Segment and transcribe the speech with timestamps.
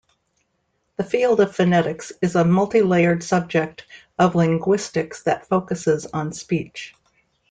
[0.97, 3.85] The field of phonetics is a multilayered subject
[4.17, 6.95] of linguistics that focuses on speech.